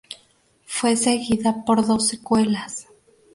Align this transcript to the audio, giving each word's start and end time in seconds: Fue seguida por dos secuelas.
Fue 0.65 0.95
seguida 0.95 1.63
por 1.63 1.85
dos 1.85 2.07
secuelas. 2.07 2.87